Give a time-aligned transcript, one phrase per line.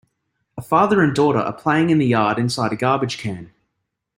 [0.57, 3.53] A father and daughter are playing in the yard inside a garbage can.